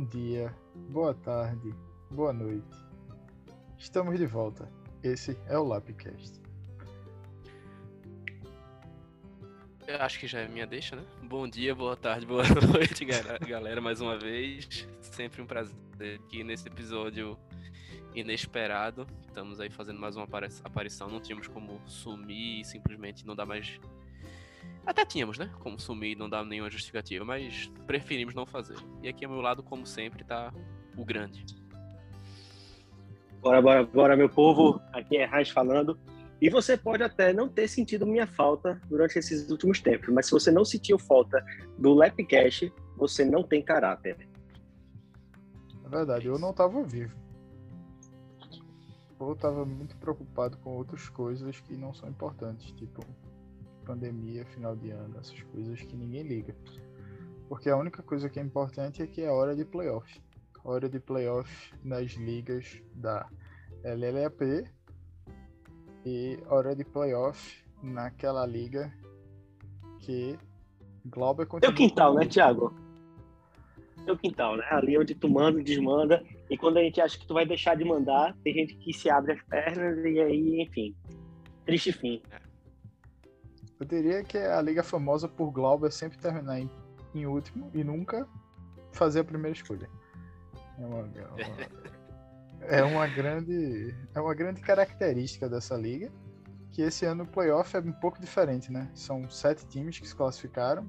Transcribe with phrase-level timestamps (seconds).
[0.00, 0.54] bom dia,
[0.88, 1.74] boa tarde,
[2.10, 2.64] boa noite.
[3.76, 4.66] Estamos de volta.
[5.02, 6.40] Esse é o Lapcast.
[9.86, 11.04] Eu acho que já é minha deixa, né?
[11.24, 13.04] Bom dia, boa tarde, boa noite,
[13.46, 14.88] galera, mais uma vez.
[15.02, 15.74] Sempre um prazer
[16.14, 17.38] aqui nesse episódio
[18.14, 19.06] inesperado.
[19.26, 20.26] Estamos aí fazendo mais uma
[20.64, 21.10] aparição.
[21.10, 23.78] Não tínhamos como sumir e simplesmente não dar mais.
[24.90, 25.48] Até tínhamos, né?
[25.60, 28.74] Como sumir e não dar nenhuma justificativa, mas preferimos não fazer.
[29.00, 30.52] E aqui ao meu lado, como sempre, tá
[30.96, 31.44] o grande.
[33.40, 34.82] Bora, bora, bora, meu povo.
[34.92, 35.96] Aqui é Raiz falando.
[36.42, 40.32] E você pode até não ter sentido minha falta durante esses últimos tempos, mas se
[40.32, 41.40] você não sentiu falta
[41.78, 44.28] do Lapcast, você não tem caráter.
[45.84, 47.14] É verdade, eu não estava vivo
[49.20, 53.04] ou estava muito preocupado com outras coisas que não são importantes, tipo
[53.80, 56.54] pandemia, final de ano, essas coisas que ninguém liga.
[57.48, 60.20] Porque a única coisa que é importante é que é hora de playoff.
[60.64, 63.28] Hora de playoff nas ligas da
[63.82, 64.68] LLAP
[66.04, 68.92] e hora de playoff naquela liga
[70.00, 70.38] que
[71.06, 71.74] Glauber continua.
[71.74, 72.74] Teu quintal, né, Thiago?
[74.04, 74.64] Teu quintal, né?
[74.70, 77.84] Ali onde tu manda, desmanda e quando a gente acha que tu vai deixar de
[77.84, 80.94] mandar, tem gente que se abre as pernas e aí, enfim,
[81.64, 82.20] triste fim.
[83.80, 86.70] Eu diria que a liga famosa por Glauber sempre terminar em,
[87.14, 88.28] em último e nunca
[88.92, 89.88] fazer a primeira escolha.
[90.78, 96.12] É uma, é uma, é uma, grande é uma grande característica dessa liga
[96.70, 98.90] que esse ano o playoff é um pouco diferente, né?
[98.94, 100.86] São sete times que se classificaram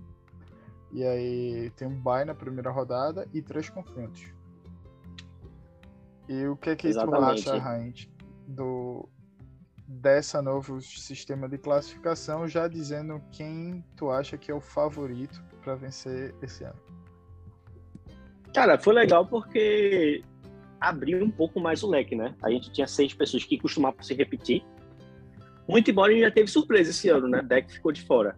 [0.92, 4.25] e aí tem um bye na primeira rodada e três confrontos.
[6.28, 7.44] E o que é que Exatamente.
[7.46, 8.09] tu acha, Heinz,
[8.47, 9.07] do
[10.00, 15.75] dessa novo sistema de classificação, já dizendo quem tu acha que é o favorito para
[15.75, 16.79] vencer esse ano?
[18.53, 20.24] Cara, foi legal porque
[20.80, 22.35] abriu um pouco mais o leque, né?
[22.41, 24.63] A gente tinha seis pessoas que costumavam se repetir.
[25.68, 27.41] Muito embora a gente já teve surpresa esse ano, né?
[27.41, 28.38] Deck ficou de fora.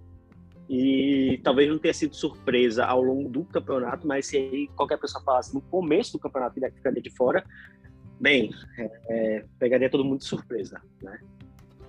[0.69, 5.53] E talvez não tenha sido surpresa ao longo do campeonato, mas se qualquer pessoa falasse
[5.53, 7.43] no começo do campeonato que Deck ficaria de fora,
[8.19, 11.19] bem, é, é, pegaria todo mundo de surpresa, né?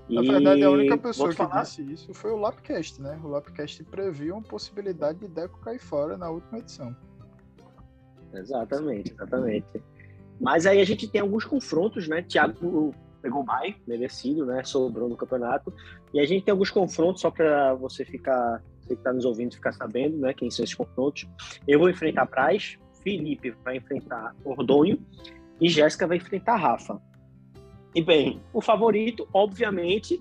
[0.09, 1.63] Na verdade, a única pessoa que falar...
[1.63, 3.19] disse isso foi o Lapcast, né?
[3.25, 6.95] O Lapcast previu uma possibilidade de Deco cair fora na última edição.
[8.35, 9.67] Exatamente, exatamente.
[10.41, 12.23] Mas aí a gente tem alguns confrontos, né?
[12.23, 14.63] Thiago pegou o bye, merecido, né?
[14.65, 15.73] Sobrou no campeonato.
[16.13, 19.55] E a gente tem alguns confrontos, só para você ficar, você que está nos ouvindo,
[19.55, 20.35] ficar sabendo, né?
[20.35, 21.27] Quem são esses confrontos.
[21.67, 24.99] Eu vou enfrentar Praz, Felipe vai enfrentar Ordonho
[25.61, 27.01] e Jéssica vai enfrentar Rafa.
[27.95, 30.21] E bem, o favorito, obviamente,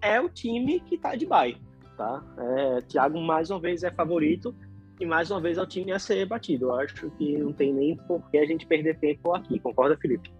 [0.00, 1.56] é o time que está de bye,
[1.96, 2.22] tá?
[2.38, 4.54] É, Thiago mais uma vez é favorito
[5.00, 6.66] e mais uma vez é o time a ser batido.
[6.66, 9.58] Eu acho que não tem nem por que a gente perder tempo aqui.
[9.58, 10.30] Concorda, Felipe?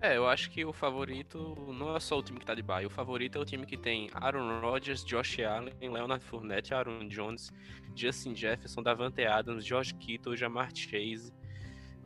[0.00, 2.86] É, eu acho que o favorito não é só o time que tá de bye.
[2.86, 7.50] O favorito é o time que tem Aaron Rodgers, Josh Allen, Leonard Fournette, Aaron Jones,
[7.96, 11.32] Justin Jefferson, Davante Adams, George Kittle, Jamar Chase,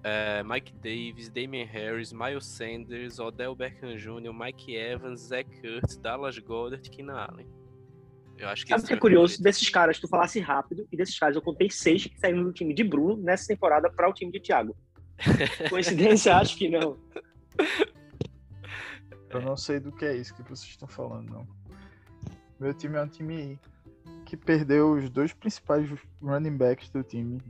[0.02, 6.38] uh, Mike Davis, Damian Harris, Miles Sanders, Odell Beckham Jr., Mike Evans, Zach Kurtz, Dallas
[6.38, 7.46] Goddard, Keenan Allen.
[8.38, 9.34] Eu acho que Sabe o que é, é curioso?
[9.34, 9.42] Favorito.
[9.44, 12.74] Desses caras, tu falasse rápido, e desses caras eu contei seis que saíram do time
[12.74, 14.76] de Bruno nessa temporada para o time de Thiago.
[15.70, 16.36] Coincidência?
[16.36, 16.98] acho que não.
[19.30, 21.46] Eu não sei do que é isso que vocês estão falando, não.
[22.58, 23.58] Meu time é um time
[24.26, 25.88] que perdeu os dois principais
[26.20, 27.40] running backs do time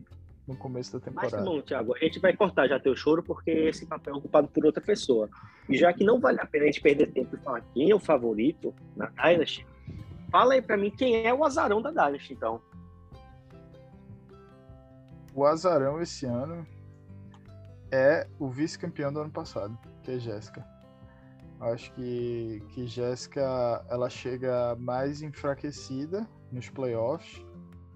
[0.53, 1.37] no começo da temporada.
[1.37, 4.49] Mas bom, Thiago, a gente vai cortar já teu choro porque esse papel é ocupado
[4.49, 5.29] por outra pessoa.
[5.69, 7.95] E já que não vale a pena a gente perder tempo e falar quem é
[7.95, 9.67] o favorito na Dynasty,
[10.31, 12.61] fala aí pra mim quem é o azarão da Dynasty, então.
[15.35, 16.67] O azarão esse ano
[17.91, 20.65] é o vice-campeão do ano passado, que é Jéssica.
[21.61, 27.45] Acho que, que Jéssica ela chega mais enfraquecida nos playoffs,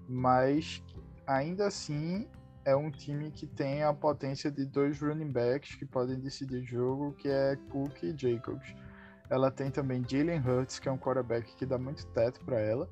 [0.07, 0.81] mas
[1.27, 2.27] ainda assim
[2.67, 7.13] é um time que tem a potência de dois running backs que podem decidir jogo,
[7.13, 8.75] que é Cook e Jacobs.
[9.29, 12.89] Ela tem também Jalen Hurts, que é um quarterback que dá muito teto para ela.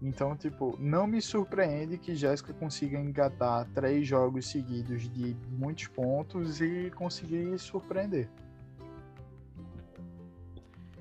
[0.00, 6.60] Então, tipo, não me surpreende que Jéssica consiga engatar três jogos seguidos de muitos pontos
[6.60, 8.30] e conseguir surpreender.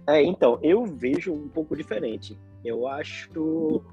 [0.07, 2.35] É, então, eu vejo um pouco diferente.
[2.65, 3.83] Eu acho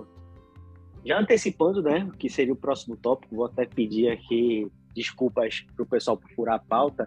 [1.04, 5.86] já antecipando, né, que seria o próximo tópico, vou até pedir aqui desculpas para o
[5.86, 7.04] pessoal por furar a pauta.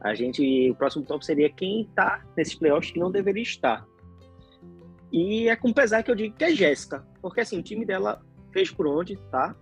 [0.00, 3.86] A gente, o próximo tópico seria quem está nesses playoffs que não deveria estar.
[5.12, 8.20] E é com pesar que eu digo que é Jéssica, porque assim, o time dela
[8.52, 9.54] fez por onde, tá?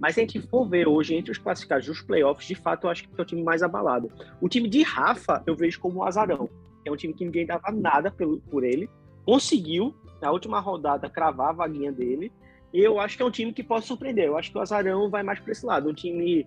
[0.00, 2.90] Mas se a gente for ver hoje entre os classificados dos playoffs, de fato eu
[2.90, 4.10] acho que é o time mais abalado.
[4.40, 6.48] O time de Rafa eu vejo como o azarão.
[6.84, 8.88] É um time que ninguém dava nada pelo, por ele.
[9.24, 12.32] Conseguiu, na última rodada, cravar a vaguinha dele.
[12.72, 14.26] Eu acho que é um time que pode surpreender.
[14.26, 15.88] Eu acho que o azarão vai mais para esse lado.
[15.88, 16.46] Um time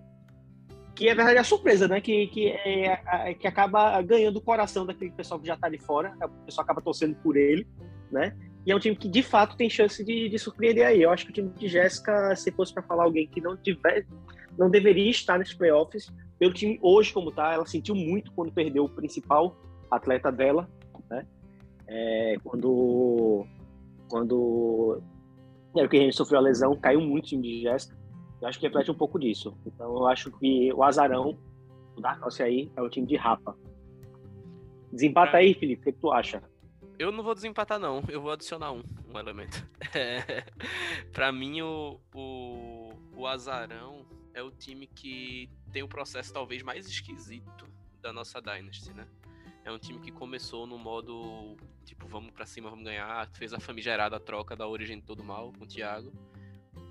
[0.94, 2.00] que é verdade a surpresa, né?
[2.00, 5.78] Que, que, é, é, que acaba ganhando o coração daquele pessoal que já tá ali
[5.78, 6.14] fora.
[6.22, 7.66] O pessoal acaba torcendo por ele,
[8.10, 8.36] né?
[8.64, 11.02] E é um time que de fato tem chance de, de surpreender aí.
[11.02, 14.06] Eu acho que o time de Jéssica, se fosse para falar alguém que não tiver,
[14.56, 18.84] não deveria estar nesses playoffs, pelo time hoje como tá, ela sentiu muito quando perdeu
[18.84, 19.56] o principal
[19.90, 20.68] atleta dela,
[21.10, 21.26] né?
[21.86, 23.46] É, quando
[24.08, 25.11] quando é,
[25.74, 27.96] o que gente sofreu a lesão, caiu muito de Jéssica.
[28.40, 29.56] Eu acho que reflete um pouco disso.
[29.64, 31.38] Então eu acho que o azarão,
[31.96, 33.56] o Dark Horse aí, é o time de Rapa.
[34.92, 36.42] Desempata aí, Felipe, o que, que tu acha?
[36.98, 38.02] Eu não vou desempatar, não.
[38.08, 39.66] Eu vou adicionar um, um elemento.
[39.94, 40.46] É,
[41.12, 46.86] para mim, o, o, o Azarão é o time que tem o processo talvez mais
[46.86, 47.68] esquisito
[48.00, 49.06] da nossa Dynasty, né?
[49.64, 53.28] É um time que começou no modo, tipo, vamos para cima, vamos ganhar.
[53.32, 56.12] Fez a famigerada troca da origem de todo mal com o Thiago,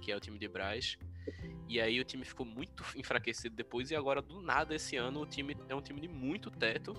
[0.02, 0.98] que é o time de Braz.
[1.68, 5.26] E aí o time ficou muito enfraquecido depois, e agora, do nada, esse ano, o
[5.26, 6.94] time é um time de muito teto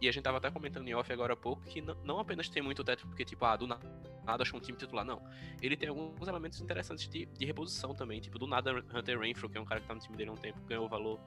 [0.00, 2.62] e a gente tava até comentando em off agora há pouco que não, apenas tem
[2.62, 5.22] muito teto, porque, tipo, ah, do nada achou um time titular, não.
[5.62, 8.20] Ele tem alguns elementos interessantes de, de reposição também.
[8.20, 10.32] Tipo, do nada Hunter Renfro, que é um cara que tá no time dele há
[10.32, 11.18] um tempo, ganhou valor.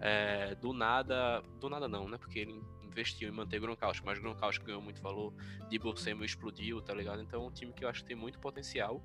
[0.00, 1.42] É, do nada.
[1.58, 2.18] Do nada não, né?
[2.18, 2.60] Porque ele
[2.92, 5.32] investiu em manter Gronkowski, mas Gronkowski ganhou muito valor.
[5.68, 7.22] Debo Samuel explodiu, tá ligado?
[7.22, 9.02] Então é um time que eu acho que tem muito potencial.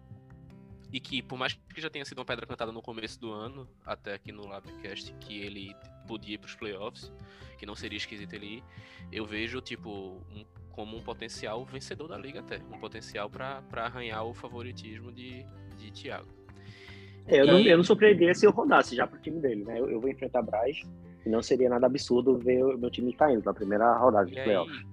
[0.92, 3.68] E que, por mais que já tenha sido uma pedra cantada no começo do ano,
[3.86, 5.75] até aqui no Labcast, que ele
[6.07, 7.12] podia ir pros playoffs,
[7.57, 8.63] que não seria esquisito ele ir,
[9.12, 9.89] eu vejo, tipo,
[10.31, 12.60] um, como um potencial vencedor da liga até.
[12.72, 15.45] Um potencial para arranhar o favoritismo de,
[15.78, 16.30] de Thiago.
[17.25, 17.48] É, eu, e...
[17.48, 19.78] não, eu não surpreenderia se eu rodasse já pro time dele, né?
[19.78, 20.78] Eu, eu vou enfrentar Braz
[21.27, 24.85] e não seria nada absurdo ver o meu time caindo na primeira rodada de playoffs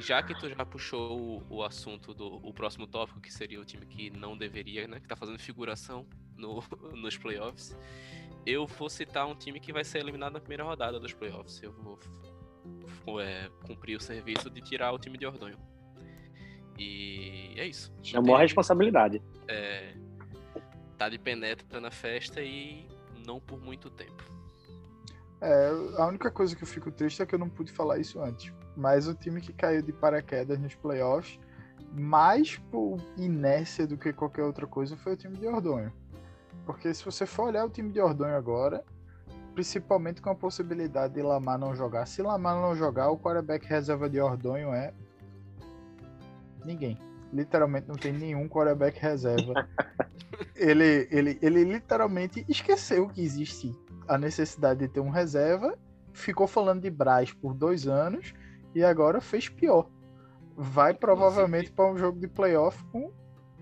[0.00, 3.64] já que tu já puxou o, o, assunto do o próximo tópico, que seria o
[3.64, 4.98] time que não deveria, né?
[4.98, 6.06] Que tá fazendo figuração
[6.36, 6.62] no,
[6.96, 7.76] nos playoffs.
[8.46, 11.62] Eu vou citar um time que vai ser eliminado na primeira rodada dos playoffs.
[11.62, 11.98] Eu vou,
[13.04, 15.58] vou é, cumprir o serviço de tirar o time de Ordonho.
[16.78, 17.92] E é isso.
[18.02, 19.20] Chamou a responsabilidade.
[19.46, 19.94] É,
[20.96, 22.88] tá de penetra na festa e
[23.26, 24.39] não por muito tempo.
[25.40, 28.20] É, a única coisa que eu fico triste é que eu não pude falar isso
[28.20, 28.52] antes.
[28.76, 31.38] Mas o time que caiu de paraquedas nos playoffs,
[31.92, 35.92] mais por inércia do que qualquer outra coisa, foi o time de Ordonho.
[36.66, 38.84] Porque se você for olhar o time de Ordonho agora,
[39.54, 42.06] principalmente com a possibilidade de Lamar não jogar.
[42.06, 44.92] Se Lamar não jogar, o quarterback reserva de Ordonho é
[46.64, 46.98] ninguém.
[47.32, 49.68] Literalmente não tem nenhum quarterback reserva.
[50.54, 53.74] ele, ele, ele literalmente esqueceu que existe
[54.10, 55.78] a necessidade de ter um reserva,
[56.12, 58.34] ficou falando de Braz por dois anos
[58.74, 59.88] e agora fez pior.
[60.56, 63.12] Vai provavelmente para um jogo de playoff com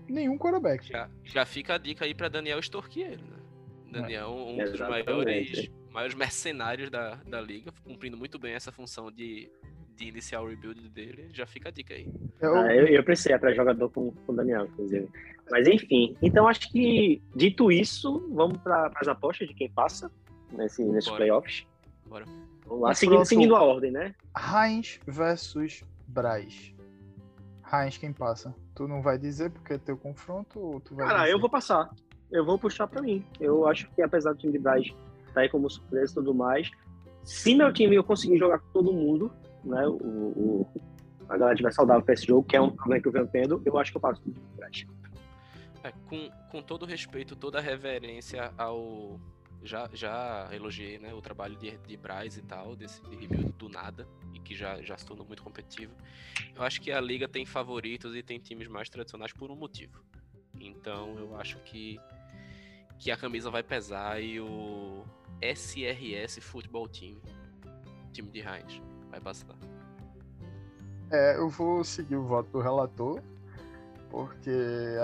[0.09, 0.87] nenhum quarterback.
[0.87, 3.37] Já, já fica a dica aí para Daniel extorquir ele, né?
[3.91, 9.51] Daniel, um dos maiores, maiores mercenários da, da liga, cumprindo muito bem essa função de,
[9.95, 11.29] de iniciar o rebuild dele.
[11.31, 12.07] Já fica a dica aí.
[12.41, 15.07] Eu, ah, eu, eu precisei para jogador com o Daniel, inclusive.
[15.51, 20.11] Mas enfim, então acho que dito isso, vamos para as apostas de quem passa
[20.51, 21.65] nesse, nesses playoffs.
[22.05, 22.25] Bora.
[22.65, 24.13] Vamos lá, seguindo, seguindo a ordem, né?
[24.35, 26.73] Heinz versus Braz.
[27.71, 28.53] Heinz quem passa?
[28.75, 31.33] Tu não vai dizer porque é teu confronto ou tu vai Cara, dizer?
[31.33, 31.89] eu vou passar.
[32.31, 33.25] Eu vou puxar pra mim.
[33.39, 34.87] Eu acho que apesar do time de Braz
[35.33, 36.69] tá aí como surpresa e tudo mais,
[37.23, 39.31] se meu time eu conseguir jogar com todo mundo,
[39.63, 40.67] né, o, o
[41.27, 43.61] a galera estiver saudável pra esse jogo, que é um problema que eu venho tendo,
[43.63, 44.85] eu acho que eu passo com o Braz.
[45.83, 49.19] É, com, com todo respeito, toda reverência ao
[49.63, 54.07] já, já elogiei né, o trabalho de, de Braz e tal, desse rebuild do nada,
[54.33, 55.93] e que já, já se tornou muito competitivo.
[56.55, 60.03] Eu acho que a liga tem favoritos e tem times mais tradicionais por um motivo.
[60.59, 61.99] Então eu acho que,
[62.97, 65.03] que a camisa vai pesar e o
[65.41, 67.21] SRS Futebol Team,
[68.11, 69.55] time de Heinz, vai passar.
[71.11, 73.21] É, eu vou seguir o voto do relator,
[74.09, 74.51] porque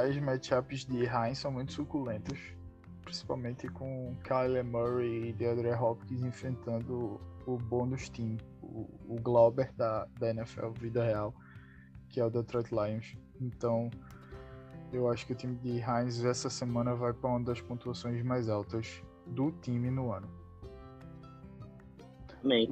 [0.06, 2.55] as matchups de Heinz são muito suculentas
[3.06, 10.08] principalmente com Kyler Murray e DeAndre Hopkins enfrentando o bônus team, o, o Glauber da,
[10.20, 11.34] da NFL vida real,
[12.10, 13.16] que é o Detroit Lions.
[13.40, 13.90] Então,
[14.92, 18.50] eu acho que o time de Heinz essa semana vai para uma das pontuações mais
[18.50, 20.28] altas do time no ano.
[22.44, 22.70] Amém.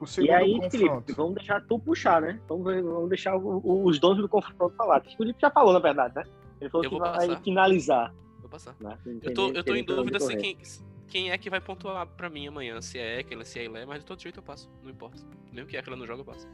[0.00, 0.70] O, o e aí, confronto...
[0.70, 2.40] Felipe, vamos deixar tu puxar, né?
[2.48, 5.02] Vamos, vamos deixar o, o, os donos do confronto falar.
[5.06, 6.24] O Felipe já, na verdade, né?
[6.60, 7.42] Ele falou eu que vai passar.
[7.42, 8.14] finalizar
[8.48, 8.74] vou passar.
[9.22, 10.58] Eu tô, eu tô em dúvida se quem,
[11.06, 12.80] quem é que vai pontuar pra mim amanhã.
[12.80, 14.70] Se é Ekela, se é Ilé, mas de todo jeito eu passo.
[14.82, 15.22] Não importa.
[15.52, 16.48] Mesmo que Ekela não joga, eu passo.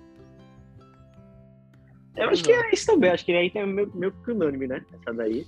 [2.16, 3.10] Eu acho que é isso também.
[3.10, 4.84] Acho que aí tem meio, meio que unânime, né?
[4.92, 5.46] Essa daí.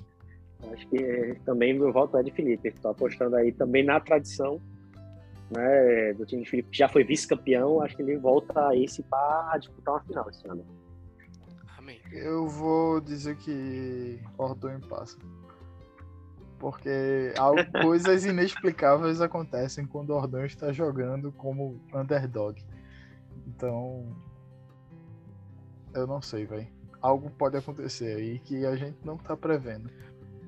[0.72, 2.68] Acho que também meu voto é de Felipe.
[2.68, 4.60] Estou apostando aí também na tradição
[5.50, 7.82] né, do time de Felipe, que já foi vice-campeão.
[7.82, 10.66] Acho que ele volta a esse para disputar uma final esse ano.
[11.78, 12.00] Amém.
[12.10, 15.16] Eu vou dizer que Ordonho passa.
[16.58, 22.62] Porque algo- coisas inexplicáveis acontecem quando Ordonho está jogando como underdog.
[23.46, 24.16] Então.
[25.94, 26.66] Eu não sei, velho.
[27.00, 29.90] Algo pode acontecer aí que a gente não tá prevendo.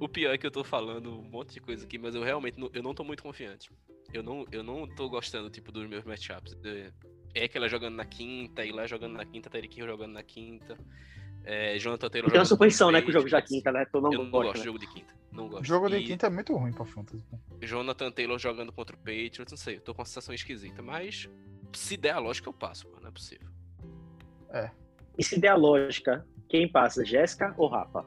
[0.00, 2.58] O pior é que eu tô falando um monte de coisa aqui, mas eu realmente
[2.58, 3.70] não, eu não tô muito confiante.
[4.12, 6.56] Eu não, eu não tô gostando, tipo, dos meus matchups.
[6.64, 6.90] É
[7.34, 10.78] Ekela jogando na quinta, Ilé jogando na quinta, Teriquinho jogando na quinta.
[11.44, 13.64] É, Jonathan Taylor Tem uma jogando suposição, né, que o jogo já é Patriots.
[13.64, 13.86] quinta, né?
[13.92, 14.64] Eu não gosto de né?
[14.64, 15.17] jogo de quinta.
[15.30, 15.64] Não gosto.
[15.64, 17.24] Jogo de E quinta é muito ruim pra Fantasy.
[17.62, 20.82] Jonathan Taylor jogando contra o Patriots, não sei, eu tô com uma sensação esquisita.
[20.82, 21.28] Mas
[21.72, 23.48] se der a lógica, eu passo, pô, não é possível.
[25.18, 28.04] E se der a lógica, quem passa, Jéssica ou Rafa?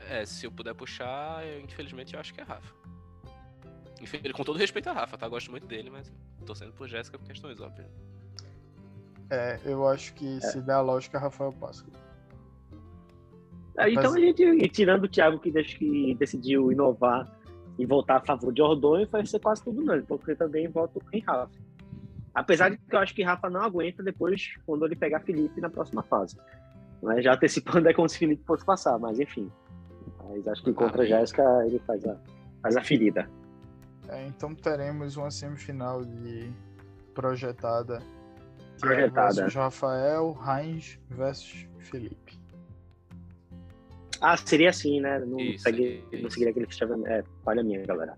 [0.00, 2.74] É, se eu puder puxar, eu, infelizmente eu acho que é Rafa.
[4.02, 5.26] Infel- Com todo respeito a Rafa, tá?
[5.26, 6.12] Gosto muito dele, mas
[6.44, 7.88] tô sendo por Jéssica por questões óbvias.
[9.30, 11.86] É, eu acho que se der a lógica, Rafael passa.
[13.76, 17.28] Ah, Então Mas- a gente, tirando o Thiago que, que decidiu inovar
[17.78, 21.20] e voltar a favor de Ordonho, vai ser quase tudo não, porque também voto em
[21.20, 21.50] Rafa.
[22.34, 25.70] Apesar de que eu acho que Rafa não aguenta depois quando ele pegar Felipe na
[25.70, 26.36] próxima fase.
[27.02, 29.50] Mas já antecipando é como se Felipe fosse passar, mas enfim.
[30.28, 31.08] Mas acho que contra a Amém.
[31.08, 32.16] Jéssica ele faz a,
[32.62, 33.28] faz a ferida.
[34.08, 36.50] É, então teremos uma semifinal de
[37.14, 37.98] projetada.
[38.78, 39.34] Thiago Projetada.
[39.34, 42.38] versus Rafael, Heinz versus Felipe.
[44.24, 45.18] Ah, seria assim, né?
[45.18, 46.22] Não, Isso, segui, isso.
[46.22, 46.96] não seguiria aquele fechava.
[47.06, 48.16] É, falha minha, galera.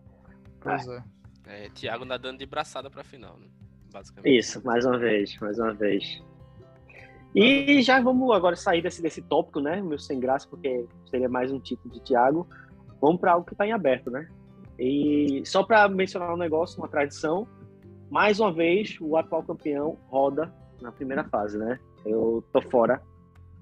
[0.61, 1.03] Pois é.
[1.49, 3.49] É, Thiago nadando de braçada pra final, né?
[3.93, 4.39] Basicamente.
[4.39, 6.23] Isso, mais uma vez, mais uma vez.
[7.35, 9.83] E já vamos agora sair desse, desse tópico, né?
[9.83, 12.49] Meu sem graça, porque seria mais um título de Thiago.
[13.01, 14.29] Vamos para algo que está em aberto, né?
[14.79, 17.49] E só para mencionar um negócio, uma tradição,
[18.09, 21.81] mais uma vez o atual campeão roda na primeira fase, né?
[22.05, 23.03] Eu tô fora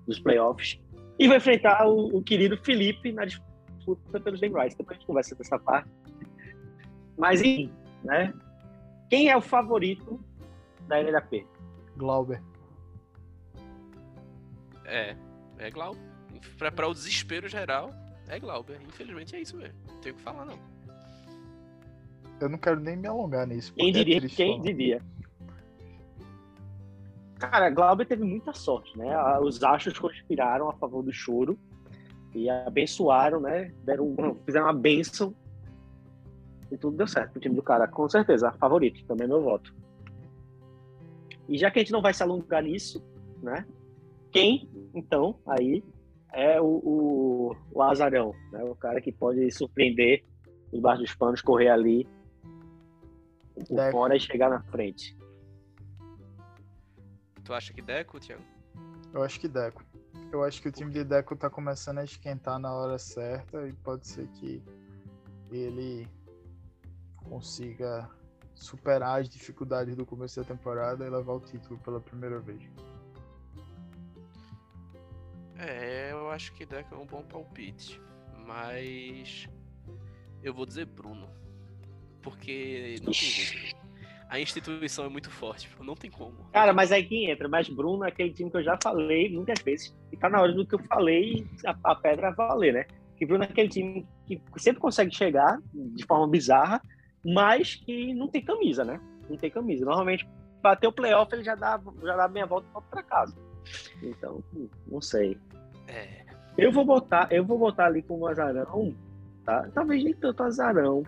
[0.07, 0.79] dos playoffs
[1.19, 4.77] e vai enfrentar o, o querido Felipe na disputa pelos Game Rights.
[4.77, 5.89] Depois a gente conversa dessa parte.
[7.17, 8.35] Mas, enfim, né?
[9.09, 10.21] Quem é o favorito
[10.89, 11.47] da LHP?
[11.97, 12.43] Glauber.
[14.85, 15.17] É,
[15.59, 16.01] é Glauber.
[16.59, 17.95] Pra, pra o desespero geral,
[18.29, 18.81] é Glauber.
[18.87, 19.79] Infelizmente é isso mesmo.
[19.89, 20.59] Não tenho o que falar, não.
[22.41, 23.73] Eu não quero nem me alongar nisso.
[23.75, 24.19] Quem é diria?
[24.19, 24.63] triste Quem falar.
[24.65, 25.03] diria?
[27.49, 29.17] Cara, Glauber teve muita sorte, né?
[29.41, 31.59] Os astros conspiraram a favor do choro
[32.35, 33.73] e abençoaram, né?
[33.85, 35.35] Deram, fizeram uma bênção
[36.71, 37.87] e tudo deu certo pro time do cara.
[37.87, 39.75] Com certeza, favorito, também é meu voto.
[41.49, 43.05] E já que a gente não vai se alongar nisso,
[43.43, 43.67] né?
[44.31, 45.85] Quem, então, aí
[46.33, 48.65] é o, o, o azarão, né?
[48.65, 50.25] O cara que pode surpreender
[50.73, 52.07] debaixo dos panos, correr ali
[53.55, 55.17] por fora e chegar na frente.
[57.45, 58.43] Tu acha que Deco, Thiago?
[59.13, 59.85] Eu acho que Deco.
[60.33, 63.73] Eu acho que o time de Deco tá começando a esquentar na hora certa e
[63.73, 64.63] pode ser que
[65.51, 66.09] ele
[67.17, 68.11] consiga
[68.55, 72.63] superar as dificuldades do começo da temporada e levar o título pela primeira vez.
[75.59, 78.01] É, eu acho que Deco é um bom palpite.
[78.47, 79.49] Mas.
[80.43, 81.29] Eu vou dizer Bruno.
[82.23, 83.84] Porque não tem jeito.
[84.35, 86.35] A instituição é muito forte, tipo, não tem como.
[86.53, 87.49] Cara, mas aí quem entra?
[87.49, 89.97] Mas Bruno é aquele time que eu já falei muitas vezes.
[90.11, 92.87] E tá na hora do que eu falei, a, a pedra valer, né?
[93.17, 96.83] Que Bruno é aquele time que sempre consegue chegar de forma bizarra,
[97.25, 99.01] mas que não tem camisa, né?
[99.31, 99.85] Não tem camisa.
[99.85, 100.29] Normalmente,
[100.61, 103.37] bater o playoff, ele já dá, já dá meia volta e volta pra casa.
[104.03, 104.43] Então,
[104.89, 105.39] não sei.
[105.87, 106.25] É.
[106.59, 108.97] Eu vou botar, eu vou botar ali como azarão,
[109.45, 109.71] tá?
[109.73, 111.05] Talvez nem tanto azarão,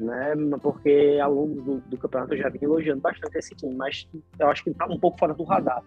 [0.00, 0.34] né?
[0.62, 4.48] Porque ao longo do, do campeonato eu já vim elogiando bastante esse time, mas eu
[4.48, 5.82] acho que tá um pouco fora do radar.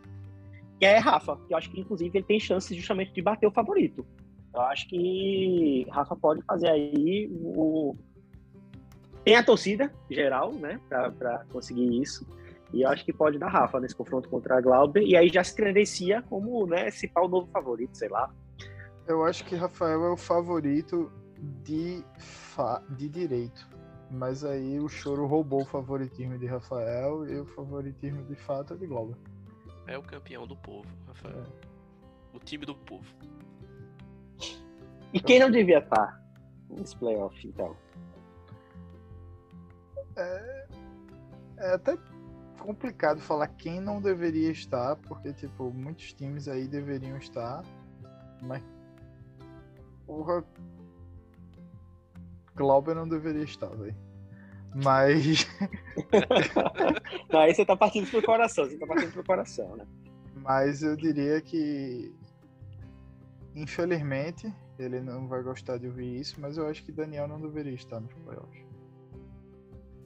[0.79, 3.51] Que é Rafa, que eu acho que inclusive ele tem chance justamente de bater o
[3.51, 4.05] favorito.
[4.53, 7.95] Eu acho que Rafa pode fazer aí o
[9.23, 12.27] tem a torcida geral, né, pra conseguir isso.
[12.73, 15.01] E eu acho que pode dar Rafa nesse confronto contra a Glauber.
[15.03, 18.33] E aí já se credencia como, né, esse pau novo favorito, sei lá.
[19.07, 21.11] Eu acho que Rafael é o favorito
[21.63, 22.81] de, fa...
[22.89, 23.67] de direito.
[24.13, 28.77] Mas aí o choro roubou o favoritismo de Rafael e o favoritismo de fato é
[28.77, 29.17] de Glauber.
[29.87, 31.43] É o campeão do povo, Rafael.
[32.31, 33.05] O time do povo.
[35.11, 36.21] E quem não devia estar
[36.69, 37.75] nesse playoff, então?
[40.15, 40.67] é,
[41.57, 41.97] é até
[42.59, 47.63] complicado falar quem não deveria estar, porque, tipo, muitos times aí deveriam estar,
[48.41, 48.63] mas.
[50.05, 50.43] Porra.
[52.55, 53.95] Glauber não deveria estar, velho.
[54.75, 55.47] Mas.
[57.31, 59.85] não, aí você tá partindo pro coração, você tá partindo pro coração, né?
[60.35, 62.13] Mas eu diria que.
[63.55, 67.73] Infelizmente, ele não vai gostar de ouvir isso, mas eu acho que Daniel não deveria
[67.73, 68.63] estar nos playoffs.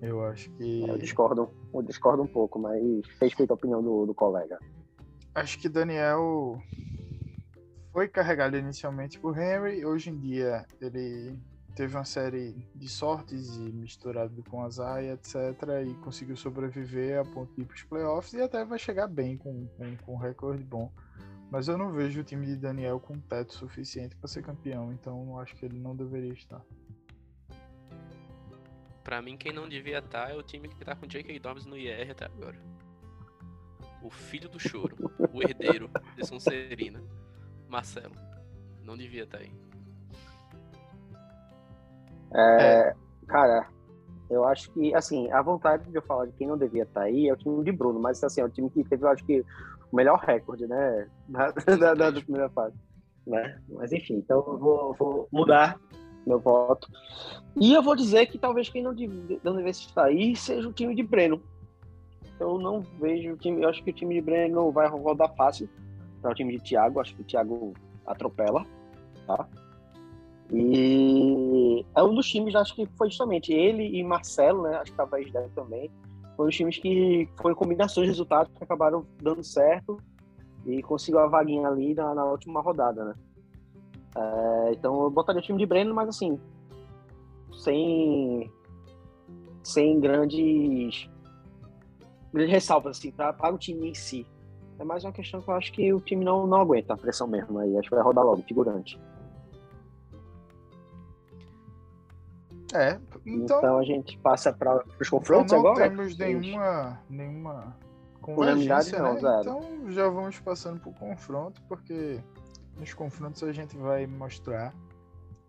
[0.01, 0.87] Eu acho que.
[0.87, 2.81] Eu discordo, eu discordo um pouco, mas
[3.21, 4.59] respeito a opinião do, do colega.
[5.33, 6.61] Acho que Daniel
[7.93, 9.85] foi carregado inicialmente por Henry.
[9.85, 11.35] Hoje em dia ele
[11.77, 15.35] teve uma série de sortes e misturado com azar e etc.
[15.87, 19.37] E conseguiu sobreviver a ponto de ir para os playoffs e até vai chegar bem
[19.37, 20.91] com, com, com um recorde bom.
[21.51, 25.39] Mas eu não vejo o time de Daniel com teto suficiente para ser campeão, então
[25.39, 26.65] acho que ele não deveria estar.
[29.03, 31.39] Pra mim, quem não devia estar é o time que tá com J.K.
[31.39, 32.59] Dobbs no IR até agora.
[34.01, 34.95] O filho do choro,
[35.31, 37.01] o herdeiro de Sonserina,
[37.69, 38.15] Marcelo.
[38.83, 39.66] Não devia estar aí.
[42.33, 42.93] É,
[43.27, 43.67] cara,
[44.29, 47.27] eu acho que, assim, a vontade de eu falar de quem não devia estar aí
[47.27, 49.43] é o time de Bruno, mas, assim, é o time que teve, eu acho que,
[49.91, 52.75] o melhor recorde, né, da, da, da, da primeira fase.
[53.25, 53.59] Né?
[53.69, 55.79] Mas, enfim, então eu vou, vou mudar
[56.27, 56.89] meu voto.
[57.55, 60.73] E eu vou dizer que talvez quem não, deve, não devesse estar aí seja o
[60.73, 61.41] time de Breno.
[62.39, 65.67] Eu não vejo o time, eu acho que o time de Breno vai rodar fácil
[66.21, 67.73] para o time de Thiago, acho que o Thiago
[68.05, 68.65] atropela,
[69.25, 69.47] tá?
[71.95, 74.77] É um dos times, acho que foi justamente ele e Marcelo, né?
[74.77, 75.89] Acho que talvez deve também.
[76.35, 79.97] Foram os times que foram combinações de resultados que acabaram dando certo
[80.65, 83.15] e conseguiu a vaguinha ali na, na última rodada, né?
[84.15, 86.39] É, então eu botaria o time de Breno, mas assim,
[87.53, 88.51] sem,
[89.63, 91.09] sem grandes,
[92.33, 94.25] grandes ressalvas assim, para, para o time em si.
[94.79, 97.27] É mais uma questão que eu acho que o time não, não aguenta a pressão
[97.27, 97.75] mesmo aí.
[97.77, 98.99] Acho que vai rodar logo, figurante.
[102.73, 105.89] É, então, então a gente passa para os confrontos não agora?
[105.89, 107.77] Não temos nenhuma, nenhuma
[108.21, 109.19] convergência, não, né?
[109.21, 109.41] zero.
[109.41, 112.21] Então já vamos passando para o confronto, porque
[112.77, 114.73] nos confrontos a gente vai mostrar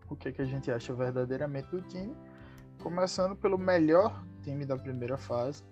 [0.09, 2.15] o que, que a gente acha verdadeiramente do time,
[2.83, 5.65] começando pelo melhor time da primeira fase.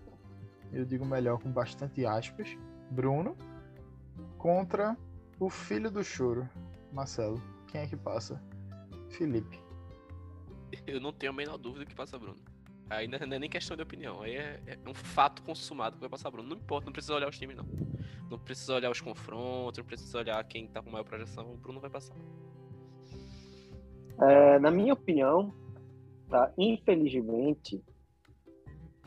[0.73, 2.57] Eu digo melhor com bastante aspas,
[2.91, 3.37] Bruno,
[4.37, 4.97] contra
[5.39, 6.49] o filho do choro,
[6.93, 7.41] Marcelo.
[7.69, 8.41] Quem é que passa?
[9.11, 9.66] Felipe.
[10.87, 12.39] Eu não tenho a menor dúvida que passa Bruno.
[12.89, 16.09] Aí não é nem questão de opinião, aí é, é, um fato consumado que vai
[16.09, 16.49] passar Bruno.
[16.49, 17.67] Não importa, não precisa olhar os times, não.
[18.31, 21.81] Não precisa olhar os confrontos, não precisa olhar quem tá com maior projeção, o Bruno
[21.81, 22.15] vai passar.
[24.21, 25.53] É, na minha opinião,
[26.29, 27.83] tá, infelizmente,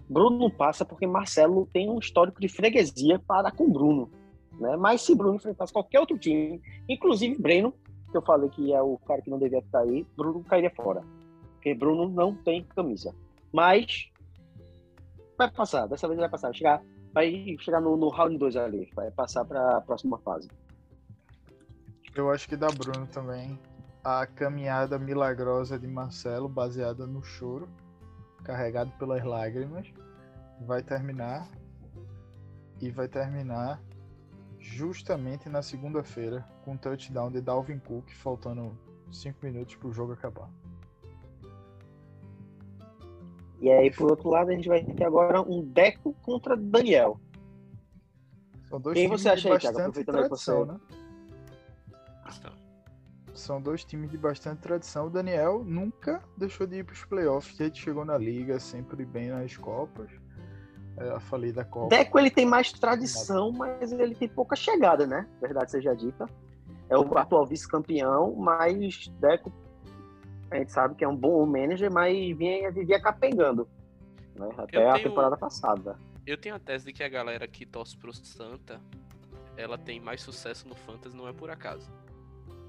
[0.10, 4.12] Bruno passa porque Marcelo tem um histórico de freguesia para com Bruno.
[4.60, 4.76] Né?
[4.76, 7.74] Mas se Bruno enfrentasse qualquer outro time, inclusive Breno,
[8.12, 11.02] que eu falei que é o cara que não devia estar aí, Bruno cairia fora.
[11.60, 13.14] Porque Bruno não tem camisa.
[13.52, 14.10] Mas
[15.38, 16.48] vai passar, dessa vez vai passar.
[16.48, 16.82] Vai chegar,
[17.14, 20.50] vai chegar no, no round 2 ali, vai passar para a próxima fase.
[22.16, 23.60] Eu acho que dá Bruno também.
[24.02, 27.68] A caminhada milagrosa de Marcelo, baseada no choro,
[28.46, 29.86] carregado pelas lágrimas,
[30.62, 31.46] vai terminar.
[32.82, 33.82] E vai terminar
[34.58, 38.80] justamente na segunda-feira, com o touchdown de Dalvin Cook, faltando
[39.12, 40.50] 5 minutos para o jogo acabar.
[43.62, 47.20] E aí, por outro lado, a gente vai ter agora um Deco contra Daniel.
[48.70, 49.78] São dois Quem times você acha de aí, Thiago?
[49.78, 50.72] bastante Aproveitando aí tradição, você.
[50.72, 50.80] né?
[52.38, 52.54] Então,
[53.34, 55.08] São dois times de bastante tradição.
[55.08, 57.60] O Daniel nunca deixou de ir para os playoffs.
[57.60, 60.10] Ele chegou na liga, sempre bem nas Copas.
[60.98, 61.90] É, eu falei da Copa.
[61.90, 65.28] Deco ele tem mais tradição, mas ele tem pouca chegada, né?
[65.42, 66.26] Verdade seja dita.
[66.90, 69.52] É o atual vice-campeão, mas Deco
[70.52, 73.68] a gente sabe que é um bom manager, mas vinha, vivia capengando.
[74.36, 74.50] Né?
[74.58, 76.00] Até Eu a tenho- temporada passada.
[76.26, 78.80] eu tenho a tese de que a galera que torce pro Santa,
[79.58, 81.92] ela tem mais sucesso no Fantasy, não é por acaso.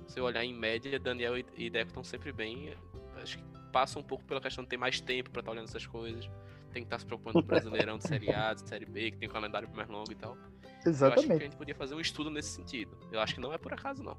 [0.06, 2.74] Se eu olhar em média, Daniel e- Deco estão sempre bem.
[3.22, 5.86] Acho que passa um pouco pela questão de ter mais tempo pra estar olhando essas
[5.86, 6.28] coisas.
[6.72, 9.18] Tem que estar se preocupando com o Brasileirão de Série A, de Série B, que
[9.18, 10.34] tem um calendário mais longo e tal.
[10.34, 11.44] Eu acho que a Exatamente.
[11.44, 12.96] gente podia fazer um estudo nesse sentido.
[13.12, 14.16] Eu acho que não é por acaso, não.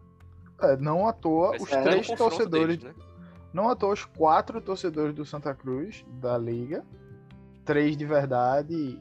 [0.62, 2.78] É, não à toa, os ser três torcedores.
[2.78, 3.04] deles, né?
[3.54, 6.86] Não à toa, os quatro torcedores do Santa Cruz, da Liga.
[7.66, 9.00] Três de verdade,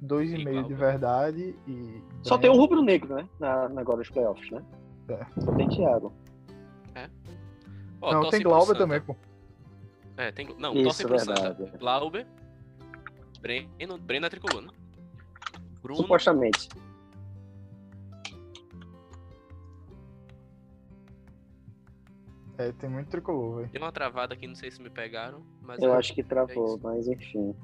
[0.00, 2.02] dois e, E meio de verdade e.
[2.22, 3.28] Só tem um rubro-negro, né?
[3.38, 4.62] Na, na agora dos playoffs, né?
[5.08, 5.40] É.
[5.40, 6.12] Só tem Thiago.
[8.00, 9.14] Ó, Não, torce tem Glauber também, pô.
[10.16, 10.48] É, tem.
[10.58, 11.64] Não, Isso, torcem pro verdade.
[11.64, 11.78] Santa.
[11.78, 12.26] Glauber,
[13.40, 14.68] Breno, Breno é tricolor, né?
[15.82, 16.68] Bruno, Supostamente.
[22.60, 23.68] É, tem muito tricolor, velho.
[23.70, 26.66] deu uma travada aqui, não sei se me pegaram, mas Eu é- acho que travou,
[26.66, 26.80] isso.
[26.82, 27.54] mas enfim.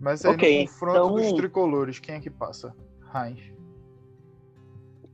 [0.00, 2.74] Mas aí Ok, no confronto então- dos tricolores, quem é que passa?
[3.14, 3.54] Heinz.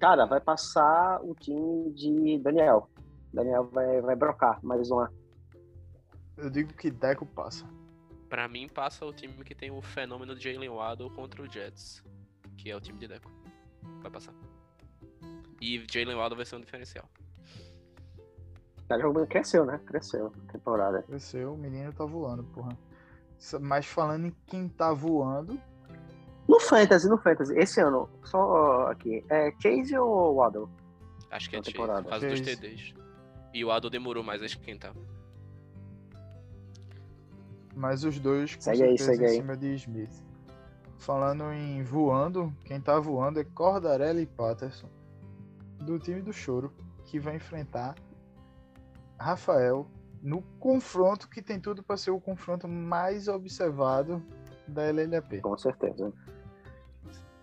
[0.00, 2.88] Cara, vai passar o time de Daniel.
[3.32, 5.12] Daniel vai, vai brocar mais uma.
[6.36, 7.64] Eu digo que Deco passa.
[8.28, 12.02] Pra mim, passa o time que tem o fenômeno de Jalen Waddle contra o Jets,
[12.56, 13.30] que é o time de Deco.
[14.00, 14.32] Vai passar.
[15.62, 17.08] E Jalen Waddle vai ser um diferencial.
[18.88, 19.80] Tá jogando, cresceu, né?
[19.86, 21.04] Cresceu a temporada.
[21.08, 22.76] Esse o menino tá voando, porra.
[23.60, 25.58] Mas falando em quem tá voando,
[26.48, 30.68] No Fantasy, no Fantasy, esse ano, só aqui, é Chase ou Waddle?
[31.30, 32.02] Acho que é Chase, temporada.
[32.02, 32.40] por causa dos.
[32.40, 32.92] TDs.
[33.54, 34.92] E o Waddle demorou mais a esquentar.
[37.74, 39.36] mas os dois com Segue aí, certeza segue em aí.
[39.36, 40.24] cima de Smith.
[40.98, 44.88] Falando em voando, quem tá voando é Cordarella e Patterson,
[45.84, 46.72] do time do Choro,
[47.04, 47.94] que vai enfrentar
[49.18, 49.86] Rafael
[50.22, 54.22] no confronto que tem tudo para ser o confronto mais observado
[54.68, 55.40] da LLAP.
[55.42, 56.12] Com certeza.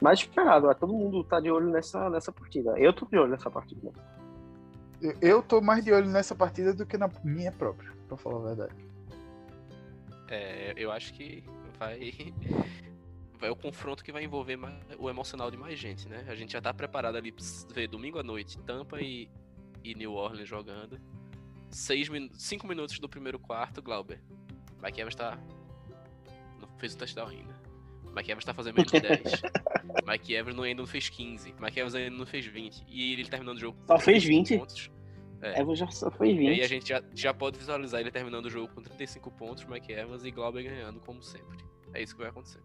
[0.02, 2.71] Mais esperado, ó, todo mundo tá de olho nessa, nessa partida.
[2.80, 3.91] Eu tô de olho nessa partida.
[5.02, 8.38] Eu- Eu tô mais de olho nessa partida do que na minha própria, pra falar
[8.39, 8.75] a verdade.
[10.30, 11.43] É, eu acho que
[11.78, 12.13] vai.
[13.39, 16.25] Vai o confronto que vai envolver mais- o emocional de mais gente, né?
[16.28, 19.30] A gente já tá preparado ali pra ver domingo à noite, Tampa e,
[19.84, 20.99] e New Orleans jogando.
[21.69, 22.10] Seis.
[22.34, 24.21] Cinco minutos do primeiro quarto, Glauber.
[24.84, 25.38] Mike Evans tá.
[26.60, 27.56] Não fez o touchdown ainda.
[28.13, 29.41] Mike Evans tá fazendo menos de 10.
[30.06, 31.54] Mike Evans não- ainda não fez 15.
[31.60, 32.84] Mike Evans ainda não fez 20.
[32.88, 33.78] E ele terminando o jogo.
[33.86, 34.60] Só fez 35 20?
[34.60, 34.91] Pontos.
[35.41, 35.62] É.
[35.62, 36.62] Evans já só foi E aí 20.
[36.63, 40.25] a gente já, já pode visualizar ele terminando o jogo com 35 pontos, Mike Evans
[40.25, 41.58] e Glauber ganhando, como sempre.
[41.93, 42.60] É isso que vai acontecer.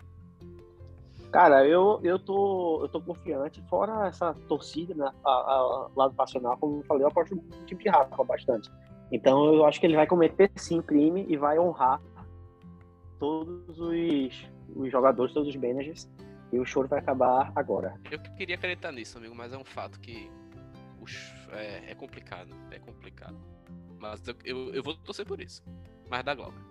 [1.35, 6.57] Cara, eu, eu, tô, eu tô confiante, fora essa torcida, né, a, a, lado passional,
[6.59, 8.71] como eu falei, eu aposto no time de Rafa bastante.
[9.11, 12.01] Então eu acho que ele vai cometer sim crime e vai honrar
[13.19, 16.09] todos os, os jogadores, todos os managers,
[16.53, 17.99] e o choro vai acabar agora.
[18.13, 20.31] Eu queria acreditar nisso, amigo, mas é um fato que
[21.01, 22.55] os- é, é complicado.
[22.71, 23.37] É complicado.
[23.99, 25.65] Mas eu, eu, eu vou torcer por isso.
[26.09, 26.63] Mas da Glauber.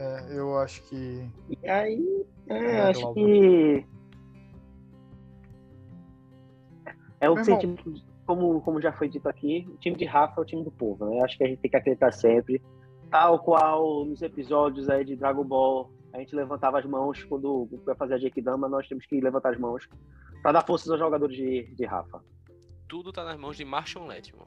[0.00, 1.28] É, eu acho que
[1.62, 3.86] E aí, é, É, acho que.
[7.20, 7.92] É o sentimento,
[8.26, 11.04] como, como já foi dito aqui, o time de Rafa é o time do povo,
[11.04, 11.20] né?
[11.22, 12.62] Acho que a gente tem que acreditar sempre.
[13.10, 17.94] Tal qual nos episódios aí de Dragon Ball, a gente levantava as mãos quando vai
[17.96, 19.88] fazer a Jequidama, nós temos que levantar as mãos
[20.42, 22.22] para dar forças aos jogadores de, de Rafa.
[22.88, 24.46] Tudo tá nas mãos de Marshall Letman.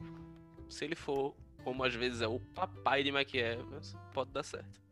[0.70, 4.83] Se ele for, como às vezes é o papai de Mike Evans, pode dar certo.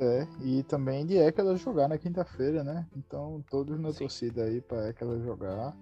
[0.00, 0.26] É.
[0.42, 2.86] E também de Ekela jogar na quinta-feira, né?
[2.96, 3.98] Então todos na Sim.
[4.00, 5.74] torcida aí pra Ekela jogar.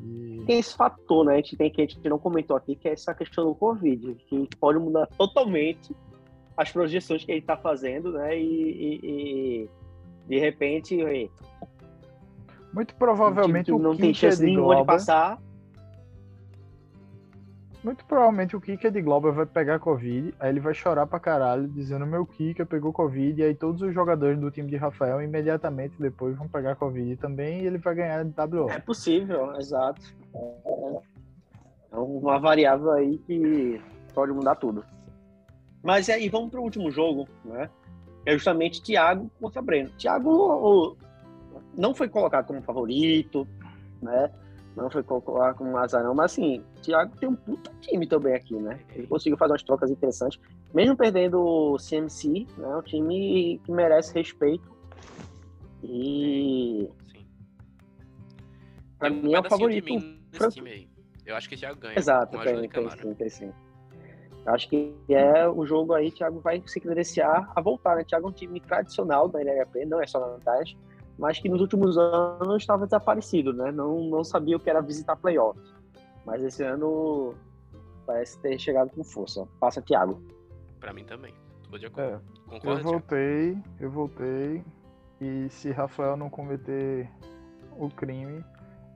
[0.00, 1.34] E Tem esse fator, né?
[1.34, 4.14] A gente tem que a gente não comentou aqui, que é essa questão do Covid,
[4.28, 5.94] que pode mudar totalmente
[6.56, 8.38] as projeções que ele está fazendo, né?
[8.38, 9.70] E, e- e,
[10.28, 11.30] de repente, e,
[12.72, 15.40] muito provavelmente time o não tem kicker chance de nenhuma de passar.
[17.82, 21.68] Muito provavelmente o kicker de Glauber vai pegar Covid, aí ele vai chorar pra caralho,
[21.68, 25.94] dizendo meu kicker pegou Covid, e aí todos os jogadores do time de Rafael imediatamente
[25.98, 28.70] depois vão pegar Covid também, e ele vai ganhar WO.
[28.70, 30.02] É possível, exato.
[31.90, 33.80] É uma variável aí que
[34.14, 34.84] pode mudar tudo.
[35.82, 37.70] Mas aí, vamos para o último jogo, né?
[38.26, 39.90] É justamente Thiago contra Breno.
[39.96, 40.96] Thiago
[41.74, 43.46] não foi colocado como favorito,
[44.02, 44.30] né?
[44.76, 48.78] Não foi colocado como azarão, mas assim, Thiago tem um puta time também aqui, né?
[48.94, 50.40] Ele conseguiu fazer umas trocas interessantes.
[50.72, 52.76] Mesmo perdendo o CMC, né?
[52.76, 54.70] Um time que merece respeito.
[55.82, 57.26] E Sim.
[58.98, 59.92] pra Tem um mim é o favorito.
[59.92, 60.88] aí.
[61.26, 61.98] Eu acho que o Thiago ganha.
[61.98, 63.52] Exato, com tem, tem sim, tem sim.
[64.46, 68.04] Acho que é o jogo aí, Thiago vai se credenciar a voltar, né?
[68.04, 70.78] Thiago é um time tradicional da LHP, não é só na vantagem,
[71.18, 73.72] mas que nos últimos anos estava desaparecido, né?
[73.72, 75.58] Não, não sabia o que era visitar playoff.
[76.24, 77.34] Mas esse ano
[78.06, 79.46] parece ter chegado com força.
[79.58, 80.22] Passa, Thiago.
[80.78, 81.34] Pra mim também.
[81.68, 82.08] Tô de acordo.
[82.08, 82.90] É, eu Concorda, Thiago?
[82.90, 84.64] voltei, eu voltei,
[85.20, 87.10] e se Rafael não cometer
[87.76, 88.44] o crime,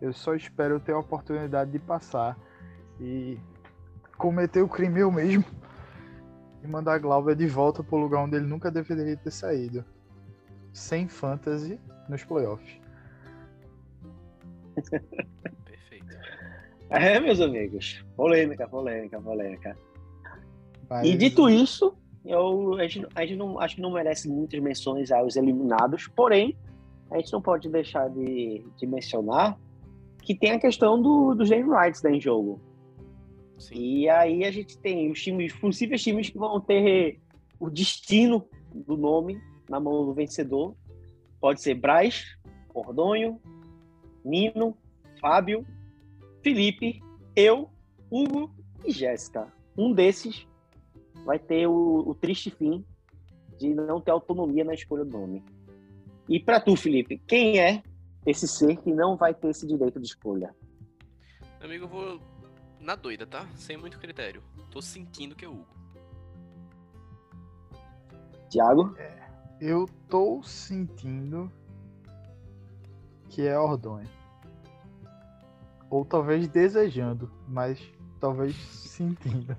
[0.01, 2.39] eu só espero ter a oportunidade de passar
[3.01, 3.39] e
[4.17, 5.45] cometer o crime eu mesmo
[6.63, 9.85] e mandar Glauber de volta pro lugar onde ele nunca deveria ter saído.
[10.73, 12.81] Sem fantasy nos playoffs.
[15.65, 16.07] Perfeito.
[16.91, 18.05] É, meus amigos.
[18.17, 19.77] Polêmica, polêmica, polêmica.
[20.89, 24.61] Mas E dito isso, Eu, a, gente, a gente não, acho que não merece muitas
[24.61, 26.57] menções aos eliminados, porém,
[27.11, 29.59] a gente não pode deixar de, de mencionar
[30.23, 32.61] que tem a questão do, dos name rights né, em jogo.
[33.59, 33.75] Sim.
[33.75, 37.21] E aí a gente tem os times, possíveis times que vão ter
[37.61, 40.75] o destino do nome na mão do vencedor.
[41.43, 42.39] Pode ser Braz,
[42.73, 43.43] Ordonho,
[44.25, 44.79] Nino,
[45.21, 45.67] Fábio,
[46.41, 47.03] Felipe,
[47.35, 47.69] eu,
[48.09, 49.53] Hugo e Jéssica.
[49.77, 50.47] Um desses
[51.25, 52.87] vai ter o, o, triste fim
[53.59, 55.45] de não ter autonomia na escolha do nome.
[56.29, 57.83] E para tu, Felipe, quem é
[58.25, 60.55] esse ser que não vai ter esse direito de escolha?
[61.61, 62.21] Amigo, eu vou
[62.79, 63.49] na doida, tá?
[63.57, 64.45] Sem muito critério.
[64.71, 65.67] Tô sentindo que é Hugo.
[68.49, 68.95] Tiago?
[68.97, 69.22] É,
[69.63, 71.51] eu tô sentindo
[73.29, 74.11] que é Ordonha.
[75.89, 77.81] Ou talvez desejando, mas
[78.19, 79.57] talvez sentindo.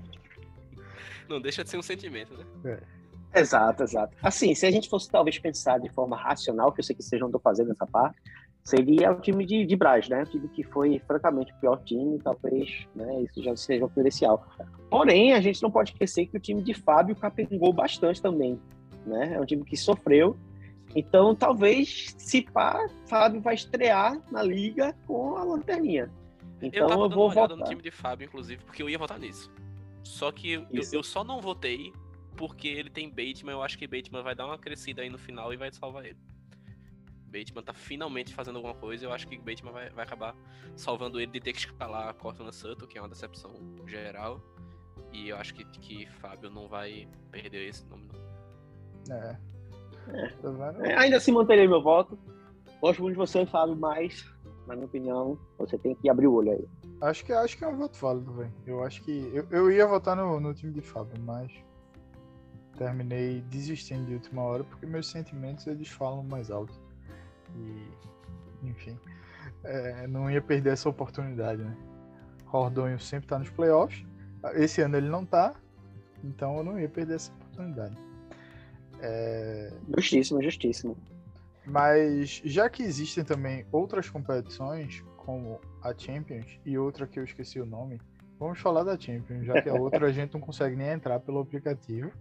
[1.29, 2.45] Não deixa de ser um sentimento, né?
[2.65, 3.39] É.
[3.39, 4.15] Exato, exato.
[4.21, 7.21] Assim, se a gente fosse talvez pensar de forma racional, que eu sei que vocês
[7.21, 8.21] não estão fazendo essa parte,
[8.61, 10.23] seria o time de, de Braz, né?
[10.23, 14.45] O time que foi, francamente, o pior time, talvez né, isso já seja um credencial.
[14.89, 18.59] Porém, a gente não pode esquecer que o time de Fábio capengou bastante também,
[19.05, 19.33] né?
[19.33, 20.37] É um time que sofreu.
[20.95, 26.11] Então, talvez, se pá, Fábio vai estrear na liga com a lanterninha.
[26.61, 29.51] Então, eu, eu vou votar no time de Fábio, inclusive, porque eu ia votar nisso.
[30.03, 31.93] Só que eu, eu, só não votei
[32.35, 33.53] porque ele tem Bateman.
[33.53, 36.19] Eu acho que Bateman vai dar uma crescida aí no final e vai salvar ele.
[37.25, 39.05] Bateman tá finalmente fazendo alguma coisa.
[39.05, 40.35] Eu acho que Bateman vai, vai acabar
[40.75, 43.53] salvando ele de ter que escalar a Cortland Sutton, que é uma decepção
[43.87, 44.41] geral.
[45.11, 48.22] E eu acho que, que Fábio não vai perder esse nome, não.
[49.09, 49.37] É.
[50.09, 50.89] é.
[50.89, 52.17] é ainda assim manterei meu voto.
[52.81, 54.25] Gosto muito de você, Fábio, mas,
[54.67, 56.67] na minha opinião, você tem que abrir o olho aí.
[57.01, 58.53] Acho que, acho que é um voto válido, velho.
[58.65, 59.31] Eu acho que.
[59.33, 61.51] Eu, eu ia votar no, no time de Fábio, mas
[62.77, 66.73] terminei desistindo de última hora porque meus sentimentos eles falam mais alto.
[67.55, 68.97] E, enfim,
[69.63, 71.77] é, não ia perder essa oportunidade, né?
[72.45, 74.05] Rordonho sempre tá nos playoffs.
[74.55, 75.55] Esse ano ele não tá,
[76.23, 77.95] então eu não ia perder essa oportunidade.
[79.03, 79.69] É...
[79.97, 80.97] Justíssimo, justíssimo.
[81.65, 87.59] Mas já que existem também outras competições, como a Champions e outra que eu esqueci
[87.59, 87.99] o nome.
[88.39, 91.39] Vamos falar da Champions, já que a outra a gente não consegue nem entrar pelo
[91.39, 92.11] aplicativo.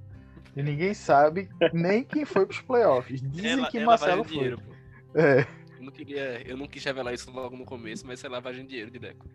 [0.56, 3.20] E ninguém sabe nem quem foi pros playoffs.
[3.22, 4.32] Dizem ela, que ela Marcelo foi.
[4.32, 4.62] Dinheiro,
[5.14, 5.46] é.
[5.78, 8.68] Eu não, queria, eu não quis revelar isso logo no começo, mas é lavagem de
[8.68, 9.26] dinheiro de Deco.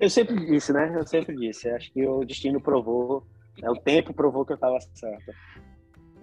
[0.00, 0.92] Eu sempre disse, né?
[0.96, 1.68] Eu sempre disse.
[1.68, 3.24] Acho que o destino provou,
[3.58, 3.70] né?
[3.70, 5.32] o tempo provou que eu estava certo.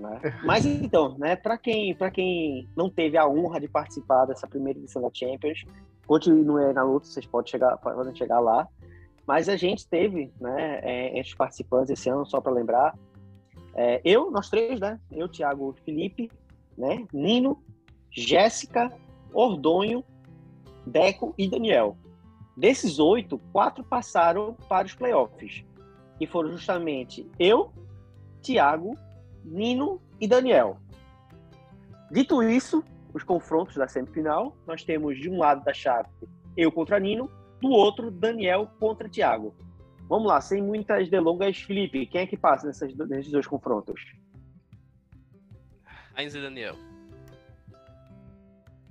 [0.04, 0.20] Né?
[0.44, 5.02] Mas então, né, para quem, quem não teve a honra de participar dessa primeira edição
[5.02, 5.64] da Champions,
[6.06, 8.68] continue na luta, vocês podem chegar, podem chegar lá.
[9.26, 12.94] Mas a gente teve, né, é, entre os participantes esse ano, só para lembrar,
[13.74, 16.30] é, eu, nós três, né, eu, Thiago, Felipe,
[16.78, 17.64] né, Nino,
[18.12, 18.92] Jéssica,
[19.34, 20.04] Ordonho,
[20.86, 21.98] Deco e Daniel.
[22.56, 25.64] Desses oito, quatro passaram para os playoffs,
[26.20, 27.72] que foram justamente eu,
[28.42, 28.96] Thiago,
[29.44, 30.78] Nino e Daniel.
[32.12, 36.10] Dito isso, os confrontos da semifinal, nós temos de um lado da chave
[36.56, 37.30] eu contra Nino,
[37.62, 39.56] do outro Daniel contra Thiago.
[40.08, 44.00] Vamos lá, sem muitas delongas, Felipe, quem é que passa nessas, nesses dois confrontos?
[46.16, 46.76] Heinz e Daniel.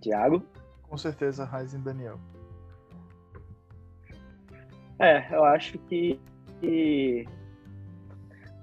[0.00, 0.42] Thiago?
[0.82, 2.18] Com certeza, Heinz e Daniel.
[4.98, 6.18] É, eu acho que,
[6.60, 7.26] que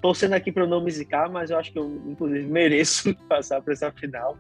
[0.01, 3.62] torcendo aqui para eu não me zicar, mas eu acho que eu, inclusive, mereço passar
[3.62, 4.38] para essa final.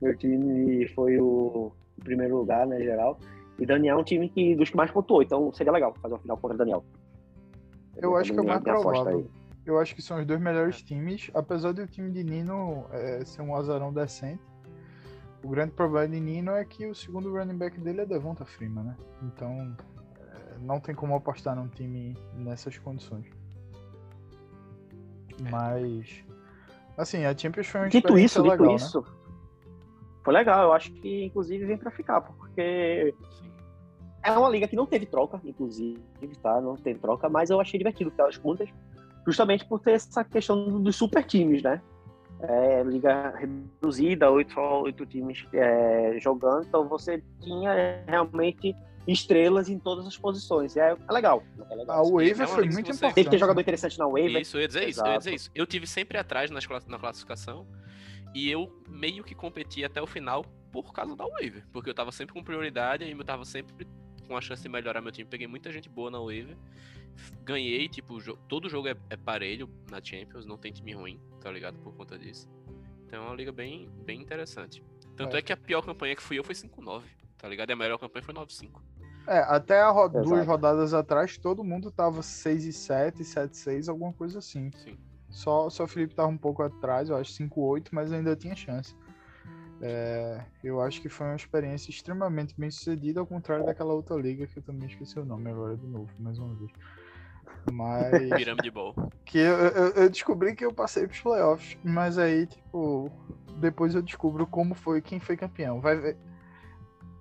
[0.00, 3.18] Meu time foi o, primeiro lugar, né, geral.
[3.58, 6.20] E Daniel é um time que, dos que mais pontuou, então seria legal fazer uma
[6.20, 6.84] final contra o Daniel.
[7.96, 9.28] Eu, acho que é o mais provável.
[9.66, 13.42] Eu acho que são os dois melhores times, apesar do time de Nino é, ser
[13.42, 14.42] um azarão decente.
[15.42, 18.84] O grande problema de Nino é que o segundo running back dele é Devonta Freeman,
[18.84, 18.96] né?
[19.22, 19.76] Então,
[20.20, 23.26] é, não tem como apostar num time nessas condições.
[25.50, 26.24] Mas.
[26.96, 28.74] Assim, a Champions foi uma dito isso, legal, dito né?
[28.74, 29.04] isso,
[30.24, 30.64] foi legal.
[30.64, 33.14] Eu acho que, inclusive, vem para ficar, porque
[34.22, 36.00] é uma liga que não teve troca, inclusive,
[36.42, 36.60] tá?
[36.60, 38.68] Não teve troca, mas eu achei divertido pelas contas,
[39.26, 41.80] justamente por ter essa questão dos super times, né?
[42.40, 48.76] É, liga reduzida, oito, oito times é, jogando, então você tinha realmente
[49.08, 50.76] estrelas em todas as posições.
[50.76, 51.42] É, é legal.
[51.70, 52.04] É legal.
[52.04, 52.92] A waiver é foi muito você...
[52.92, 53.14] importante.
[53.14, 54.42] Tem que ter jogador interessante na waiver.
[54.42, 55.50] Isso, eu ia dizer isso, eu ia dizer isso.
[55.54, 57.66] Eu tive sempre atrás nas, na classificação
[58.34, 62.12] e eu meio que competi até o final por causa da waiver, porque eu tava
[62.12, 63.86] sempre com prioridade e eu tava sempre
[64.26, 65.28] com a chance de melhorar meu time.
[65.28, 66.56] Peguei muita gente boa na waiver.
[67.42, 71.50] Ganhei, tipo, jo todo jogo é, é, parelho na Champions, não tem time ruim, tá
[71.50, 71.78] ligado?
[71.78, 72.48] Por conta disso.
[73.06, 74.84] Então é uma liga bem, bem interessante.
[75.16, 75.38] Tanto é.
[75.40, 77.02] é que a pior campanha que fui eu foi 5-9,
[77.38, 77.70] tá ligado?
[77.70, 78.80] E a melhor campanha foi 9-5.
[79.28, 84.12] É, até ro duas rodadas atrás, todo mundo tava 6 e 7, 7 6, alguma
[84.12, 84.70] coisa assim.
[84.72, 84.96] Sim.
[85.28, 88.56] Só, só o Felipe tava um pouco atrás, eu acho 5 8, mas ainda tinha
[88.56, 88.96] chance.
[89.82, 94.46] É, eu acho que foi uma experiência extremamente bem sucedida, ao contrário daquela outra liga
[94.46, 96.72] que eu também esqueci o nome agora de novo, mais uma vez.
[97.70, 98.10] Mas.
[98.34, 98.94] Pirâmide Ball.
[99.26, 103.12] Que eu, eu, eu, descobri que eu passei pros playoffs, mas aí, tipo,
[103.60, 105.80] depois eu descubro como foi, quem foi campeão.
[105.80, 106.16] Vai ver.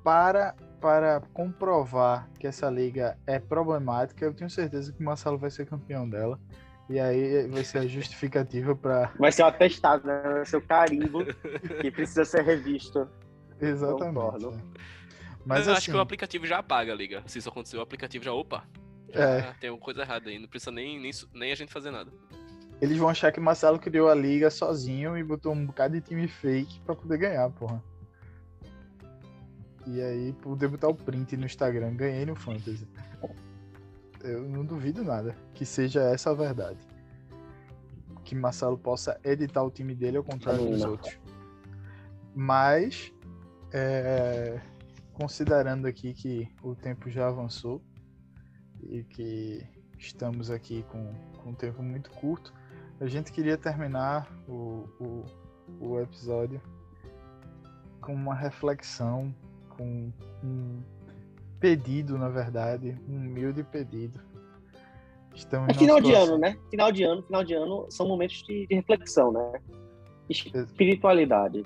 [0.04, 5.50] Para, para comprovar que essa liga é problemática, eu tenho certeza que o Marcelo vai
[5.50, 6.40] ser campeão dela.
[6.90, 9.12] E aí vai ser a justificativa para.
[9.20, 10.22] Vai ser o atestado, né?
[10.22, 11.20] Vai ser o carimbo
[11.82, 13.10] que precisa ser revisto.
[13.60, 14.46] Exatamente.
[14.46, 14.88] É.
[15.46, 15.78] Mas eu assim...
[15.78, 17.24] acho que o aplicativo já apaga a liga.
[17.26, 18.64] Se isso acontecer, o aplicativo já, opa,
[19.10, 19.54] já é.
[19.60, 20.40] tem alguma coisa errada aí.
[20.40, 22.12] Não precisa nem, nem, nem a gente fazer nada.
[22.82, 26.02] Eles vão achar que o Marcelo criou a liga sozinho e botou um bocado de
[26.02, 27.84] time fake pra poder ganhar, porra.
[29.88, 32.88] E aí, poder botar o print no Instagram, ganhei no Fantasy
[34.28, 36.80] eu não duvido nada que seja essa a verdade.
[38.24, 41.18] Que Marcelo possa editar o time dele ao contrário dos outros.
[42.36, 43.12] Mas,
[43.72, 44.60] é,
[45.14, 47.82] considerando aqui que o tempo já avançou
[48.84, 49.66] e que
[49.98, 52.54] estamos aqui com, com um tempo muito curto,
[53.00, 55.26] a gente queria terminar o, o,
[55.80, 56.62] o episódio
[58.02, 59.34] com uma reflexão,
[59.78, 60.12] com
[60.44, 60.82] um
[61.60, 64.20] pedido, na verdade, um humilde pedido.
[65.34, 66.58] Estamos é final de ano, né?
[66.70, 69.62] Final de ano, final de ano são momentos de, de reflexão, né?
[70.30, 71.64] Espiritualidade.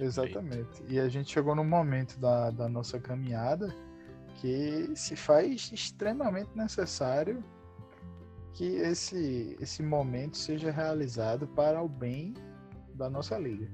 [0.00, 0.82] Exatamente.
[0.88, 3.74] E a gente chegou num momento da, da nossa caminhada
[4.36, 7.44] que se faz extremamente necessário
[8.52, 12.34] que esse, esse momento seja realizado para o bem
[12.94, 13.68] da nossa liga.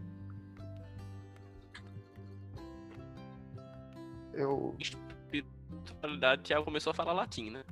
[4.40, 7.62] Eu espiritualidade, Thiago começou a falar latim, né?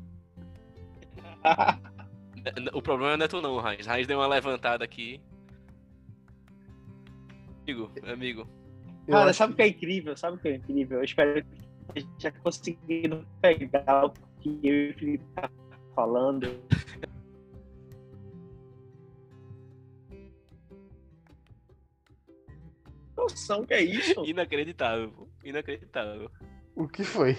[2.74, 3.86] o problema não é tu não, Raiz.
[3.86, 5.18] Raiz deu uma levantada aqui.
[7.62, 8.46] Amigo, amigo.
[9.08, 10.14] Cara, sabe o que é incrível?
[10.14, 10.98] Sabe o que é incrível?
[10.98, 11.48] Eu espero que
[11.96, 15.50] a gente já conseguido pegar o que eu e o Felipe tá
[15.94, 16.48] falando.
[23.16, 24.22] Noção, que é isso?
[24.24, 26.30] Inacreditável, inacreditável.
[26.78, 27.36] O que foi?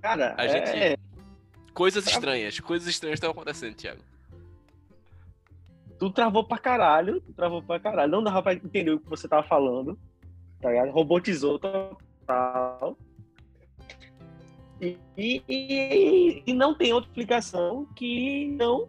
[0.00, 0.70] Cara, a gente.
[0.70, 0.96] É...
[1.74, 4.02] Coisas estranhas, coisas estranhas estão acontecendo, Thiago.
[5.98, 8.10] Tu travou pra caralho, tu travou pra caralho.
[8.10, 9.98] Não dava pra entender o que você tava falando.
[10.58, 10.90] Tá ligado?
[10.90, 12.96] Robotizou total.
[14.80, 18.88] E, e, e, não tem outra explicação que não.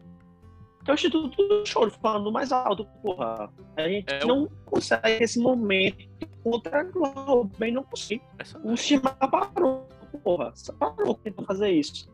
[0.83, 3.51] Que é o Instituto do Choro falando mais alto, porra.
[3.77, 4.49] A gente é não o...
[4.65, 6.09] consegue esse momento
[6.43, 8.23] contra a Globo, bem não consigo.
[8.63, 9.87] O sistema parou
[10.23, 12.09] porra, só parou tentar fazer isso.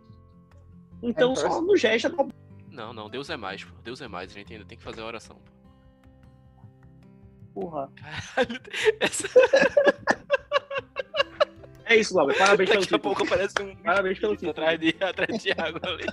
[1.02, 2.10] Então, é, só no gesto.
[2.10, 2.26] Tá
[2.70, 3.74] não, não, Deus é mais, pô.
[3.84, 5.52] Deus é mais, a gente ainda tem que fazer a oração, pô.
[7.62, 7.90] Porra.
[7.96, 8.62] Caralho,
[9.00, 9.28] essa...
[11.86, 12.38] É isso, Glauber.
[12.38, 13.76] Parabéns Daqui pelo Daqui a pouco aparece um.
[13.78, 14.52] Parabéns pelo título.
[14.52, 16.06] Atrás de, atrás de Thiago ali.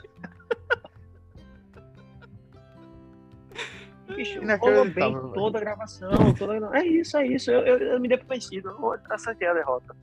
[4.07, 6.35] Bicho, rola bem toda a gravação.
[6.35, 6.79] Toda...
[6.79, 7.51] É isso, é isso.
[7.51, 8.69] Eu, eu, eu me dei conhecido.
[8.69, 9.97] Eu acertei a derrota.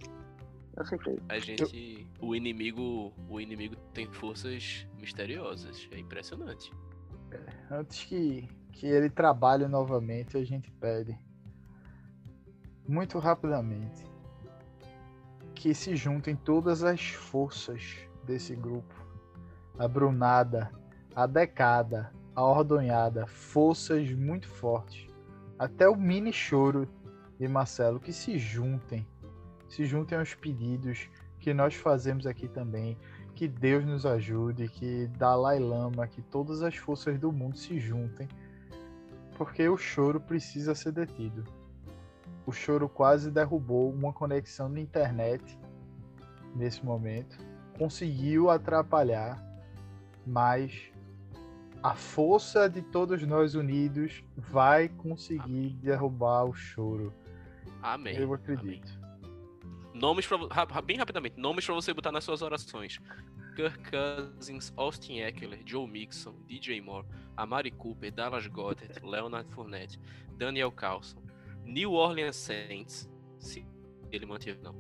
[0.75, 1.19] Eu aceitei.
[1.29, 2.07] A gente.
[2.19, 2.27] Eu...
[2.27, 3.13] O inimigo.
[3.29, 5.87] O inimigo tem forças misteriosas.
[5.91, 6.73] É impressionante.
[7.31, 11.17] É, antes que, que ele trabalhe novamente, a gente pede.
[12.87, 14.09] Muito rapidamente.
[15.53, 18.95] Que se juntem todas as forças desse grupo.
[19.77, 20.71] A Brunada,
[21.15, 22.11] a Decada,
[22.41, 25.07] a Ordonhada, forças muito fortes.
[25.57, 26.87] Até o mini choro
[27.39, 29.05] de Marcelo, que se juntem
[29.71, 32.97] se juntem aos pedidos que nós fazemos aqui também.
[33.33, 38.27] Que Deus nos ajude, que Dalai Lama, que todas as forças do mundo se juntem,
[39.37, 41.43] porque o choro precisa ser detido.
[42.45, 45.57] O choro quase derrubou uma conexão de internet
[46.53, 47.37] nesse momento,
[47.77, 49.41] conseguiu atrapalhar,
[50.27, 50.91] mas
[51.83, 55.79] a força de todos nós unidos vai conseguir Amém.
[55.81, 57.13] derrubar o choro.
[57.81, 58.15] Amém.
[58.15, 58.91] Eu acredito.
[58.91, 59.01] Amém.
[59.93, 62.99] Nomes pra, bem rapidamente, nomes para você botar nas suas orações.
[63.55, 67.05] Kirk Cousins, Austin Eckler, Joe Mixon, DJ Moore,
[67.35, 69.99] Amari Cooper, Dallas Goddard, Leonard Fournette,
[70.37, 71.21] Daniel Carlson,
[71.65, 73.09] New Orleans Saints,
[74.11, 74.75] ele manteve, não.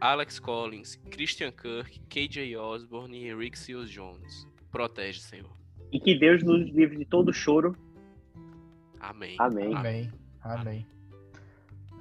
[0.00, 4.46] Alex Collins, Christian Kirk, KJ Osborne e Rick Seals Jones.
[4.70, 5.50] Protege, Senhor.
[5.96, 7.74] E que Deus nos livre de todo choro.
[9.00, 9.34] Amém.
[9.38, 9.74] Amém.
[9.74, 10.12] Amém.
[10.42, 10.86] Amém.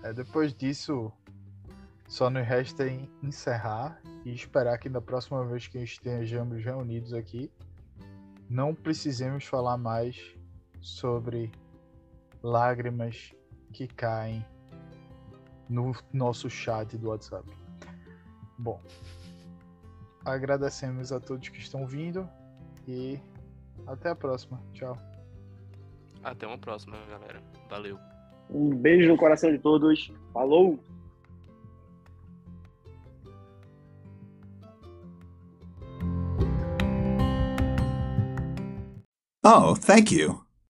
[0.03, 1.13] É, depois disso,
[2.05, 7.49] só nos resta em encerrar e esperar que na próxima vez que estejamos reunidos aqui,
[8.49, 10.35] não precisemos falar mais
[10.81, 11.49] sobre
[12.43, 13.33] lágrimas
[13.71, 14.45] que caem
[15.69, 17.49] no nosso chat do WhatsApp.
[18.57, 18.81] Bom,
[20.25, 22.29] agradecemos a todos que estão vindo
[22.85, 23.21] e
[23.87, 24.61] até a próxima.
[24.73, 24.97] Tchau.
[26.23, 27.41] Até uma próxima, galera.
[27.69, 27.99] Valeu.
[28.49, 30.11] Um beijo no coração de todos.
[30.33, 30.79] Falou!
[39.43, 40.44] Oh, thank you.